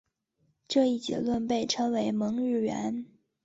[0.67, 3.05] 这一结论被称为蒙日圆。